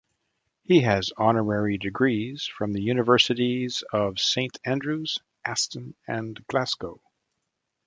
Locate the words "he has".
0.63-1.13